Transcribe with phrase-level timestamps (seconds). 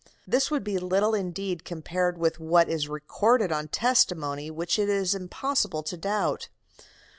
[0.25, 5.13] This would be little indeed compared with what is recorded on testimony which it is
[5.13, 6.49] impossible to doubt.